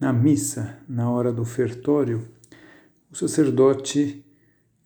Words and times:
na 0.00 0.12
missa, 0.12 0.78
na 0.88 1.10
hora 1.10 1.30
do 1.30 1.42
ofertório, 1.42 2.26
o 3.12 3.16
sacerdote, 3.16 4.24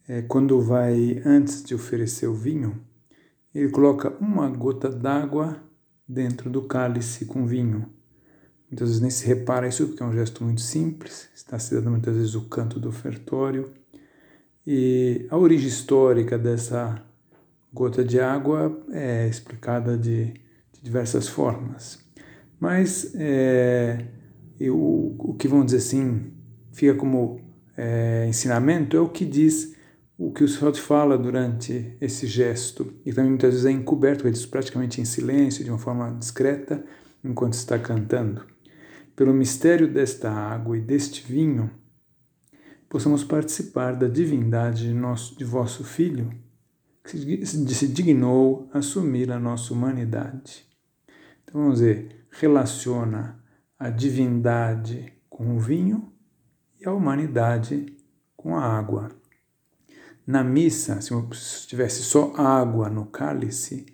é, 0.08 0.22
quando 0.22 0.60
vai 0.60 1.22
antes 1.24 1.62
de 1.62 1.74
oferecer 1.74 2.26
o 2.26 2.34
vinho, 2.34 2.82
ele 3.54 3.70
coloca 3.70 4.10
uma 4.20 4.48
gota 4.50 4.90
d'água 4.90 5.62
dentro 6.06 6.50
do 6.50 6.62
cálice 6.62 7.26
com 7.26 7.46
vinho. 7.46 7.88
Muitas 8.68 8.88
vezes 8.88 9.00
nem 9.00 9.10
se 9.10 9.24
repara 9.24 9.68
isso, 9.68 9.86
porque 9.86 10.02
é 10.02 10.06
um 10.06 10.12
gesto 10.12 10.42
muito 10.42 10.60
simples, 10.60 11.28
está 11.32 11.58
se 11.58 11.72
dando 11.74 11.90
muitas 11.90 12.16
vezes 12.16 12.34
o 12.34 12.48
canto 12.48 12.80
do 12.80 12.88
ofertório. 12.88 13.72
E 14.66 15.26
a 15.30 15.36
origem 15.36 15.68
histórica 15.68 16.36
dessa 16.36 17.00
gota 17.72 18.04
de 18.04 18.18
água 18.18 18.76
é 18.90 19.28
explicada 19.28 19.96
de, 19.96 20.32
de 20.72 20.82
diversas 20.82 21.28
formas. 21.28 22.00
Mas 22.58 23.14
é, 23.14 24.08
eu, 24.64 25.16
o 25.18 25.34
que 25.34 25.48
vamos 25.48 25.66
dizer 25.66 25.78
assim, 25.78 26.32
fica 26.72 26.94
como 26.94 27.40
é, 27.76 28.26
ensinamento 28.28 28.96
é 28.96 29.00
o 29.00 29.08
que 29.08 29.24
diz 29.24 29.74
o 30.16 30.32
que 30.32 30.44
o 30.44 30.48
Senhor 30.48 30.74
fala 30.76 31.18
durante 31.18 31.96
esse 32.00 32.26
gesto, 32.26 32.92
e 33.04 33.12
também 33.12 33.30
muitas 33.30 33.50
vezes 33.52 33.66
é 33.66 33.70
encoberto, 33.70 34.24
ele 34.24 34.32
diz 34.32 34.46
praticamente 34.46 35.00
em 35.00 35.04
silêncio, 35.04 35.64
de 35.64 35.70
uma 35.70 35.78
forma 35.78 36.12
discreta, 36.12 36.84
enquanto 37.22 37.54
está 37.54 37.78
cantando. 37.78 38.44
Pelo 39.16 39.32
mistério 39.32 39.92
desta 39.92 40.30
água 40.30 40.76
e 40.78 40.80
deste 40.80 41.20
vinho, 41.26 41.70
possamos 42.88 43.24
participar 43.24 43.96
da 43.96 44.06
divindade 44.06 44.86
de, 44.86 44.94
nosso, 44.94 45.36
de 45.36 45.44
vosso 45.44 45.82
Filho, 45.82 46.30
que 47.02 47.44
se 47.44 47.88
dignou 47.88 48.68
assumir 48.72 49.30
a 49.32 49.38
nossa 49.38 49.74
humanidade. 49.74 50.64
Então 51.42 51.60
vamos 51.60 51.80
ver, 51.80 52.24
relaciona 52.30 53.43
a 53.78 53.90
divindade 53.90 55.12
com 55.28 55.56
o 55.56 55.58
vinho 55.58 56.12
e 56.80 56.86
a 56.86 56.92
humanidade 56.92 57.86
com 58.36 58.56
a 58.56 58.62
água. 58.62 59.10
Na 60.26 60.42
missa, 60.42 61.00
se 61.00 61.66
tivesse 61.66 62.02
só 62.02 62.32
água 62.36 62.88
no 62.88 63.06
cálice, 63.06 63.86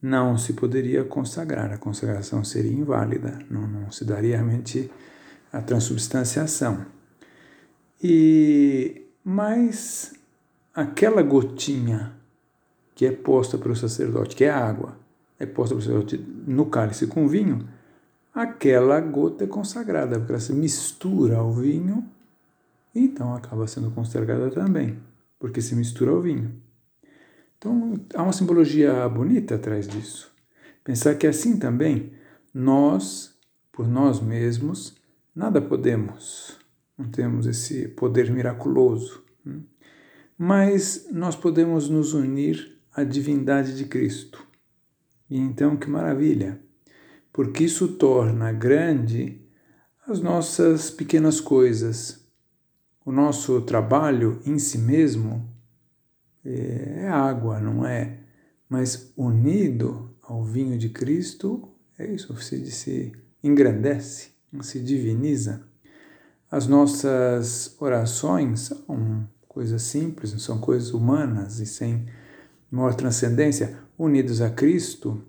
não 0.00 0.36
se 0.36 0.52
poderia 0.52 1.04
consagrar, 1.04 1.72
a 1.72 1.78
consagração 1.78 2.44
seria 2.44 2.72
inválida, 2.72 3.38
não, 3.50 3.66
não 3.66 3.90
se 3.90 4.04
daria 4.04 4.36
realmente 4.36 4.90
a 5.52 5.60
transubstanciação. 5.60 6.86
E 8.02 9.02
mas 9.24 10.12
aquela 10.72 11.22
gotinha 11.22 12.14
que 12.94 13.04
é 13.04 13.12
posta 13.12 13.58
para 13.58 13.72
o 13.72 13.76
sacerdote, 13.76 14.36
que 14.36 14.44
é 14.44 14.50
água, 14.50 14.96
é 15.38 15.44
posta 15.44 15.74
para 15.74 15.80
o 15.80 15.84
sacerdote 15.84 16.16
no 16.46 16.66
cálice 16.66 17.06
com 17.06 17.26
vinho, 17.26 17.68
aquela 18.42 19.00
gota 19.00 19.44
é 19.44 19.46
consagrada, 19.46 20.18
porque 20.18 20.32
ela 20.32 20.40
se 20.40 20.52
mistura 20.52 21.36
ao 21.38 21.52
vinho, 21.52 22.08
então 22.94 23.34
acaba 23.34 23.66
sendo 23.66 23.90
consagrada 23.90 24.50
também 24.50 24.98
porque 25.38 25.60
se 25.60 25.74
mistura 25.74 26.10
ao 26.10 26.20
vinho. 26.20 26.54
Então, 27.58 27.94
há 28.14 28.22
uma 28.22 28.32
simbologia 28.32 29.08
bonita 29.08 29.54
atrás 29.54 29.88
disso. 29.88 30.32
Pensar 30.84 31.14
que 31.14 31.26
assim 31.26 31.58
também, 31.58 32.12
nós, 32.52 33.34
por 33.72 33.88
nós 33.88 34.20
mesmos, 34.20 34.96
nada 35.34 35.60
podemos, 35.60 36.56
não 36.96 37.08
temos 37.08 37.46
esse 37.46 37.88
poder 37.88 38.30
miraculoso, 38.30 39.22
hum? 39.46 39.62
mas 40.38 41.08
nós 41.10 41.34
podemos 41.34 41.88
nos 41.88 42.12
unir 42.12 42.78
à 42.94 43.04
divindade 43.04 43.76
de 43.76 43.84
Cristo. 43.84 44.46
E 45.28 45.38
então, 45.38 45.76
que 45.76 45.90
maravilha, 45.90 46.60
porque 47.36 47.64
isso 47.64 47.86
torna 47.86 48.50
grande 48.50 49.38
as 50.08 50.20
nossas 50.20 50.90
pequenas 50.90 51.38
coisas, 51.38 52.26
o 53.04 53.12
nosso 53.12 53.60
trabalho 53.60 54.40
em 54.46 54.58
si 54.58 54.78
mesmo 54.78 55.46
é, 56.42 57.02
é 57.02 57.08
água, 57.08 57.60
não 57.60 57.86
é? 57.86 58.20
Mas 58.66 59.12
unido 59.14 60.16
ao 60.22 60.42
vinho 60.42 60.78
de 60.78 60.88
Cristo, 60.88 61.68
é 61.98 62.10
isso, 62.10 62.34
se, 62.38 62.70
se 62.70 63.12
engrandece, 63.44 64.30
se 64.62 64.80
diviniza. 64.80 65.62
As 66.50 66.66
nossas 66.66 67.76
orações 67.78 68.60
são 68.60 69.28
coisas 69.46 69.82
simples, 69.82 70.30
são 70.42 70.58
coisas 70.58 70.94
humanas 70.94 71.60
e 71.60 71.66
sem 71.66 72.06
maior 72.70 72.94
transcendência, 72.94 73.78
unidos 73.98 74.40
a 74.40 74.48
Cristo, 74.48 75.22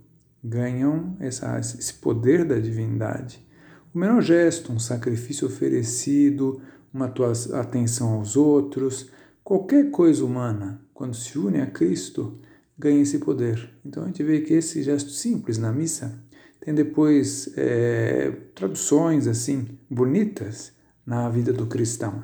ganham 0.44 1.16
essa, 1.20 1.59
esse 1.59 1.94
poder 1.96 2.46
da 2.46 2.59
divindade. 2.59 3.46
O 3.94 3.98
menor 3.98 4.22
gesto, 4.22 4.72
um 4.72 4.80
sacrifício 4.80 5.48
oferecido, 5.48 6.62
uma 6.94 7.12
atenção 7.59 8.14
aos 8.14 8.36
outros, 8.36 9.09
qualquer 9.44 9.92
coisa 9.92 10.24
humana, 10.24 10.81
quando 10.94 11.16
se 11.16 11.38
une 11.38 11.62
a 11.62 11.68
Cristo, 11.68 12.40
ganha 12.78 13.02
esse 13.02 13.20
poder. 13.20 13.70
Então 13.86 14.03
a 14.03 14.08
gente 14.08 14.24
vê 14.24 14.42
que 14.42 14.53
esse 14.53 14.84
gesto 14.84 15.09
simples 15.09 15.58
na 15.58 15.72
missa 15.72 16.22
tem 16.59 16.74
depois 16.74 17.54
é, 17.58 18.31
traduções 18.54 19.28
assim 19.28 19.80
bonitas 19.90 20.72
na 21.06 21.30
vida 21.30 21.54
do 21.54 21.66
cristão. 21.66 22.24